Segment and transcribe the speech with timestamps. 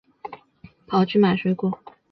[0.87, 1.77] 跑去买水果